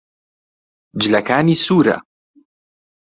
جلەکانی 1.01 1.61
سوورە. 1.65 1.97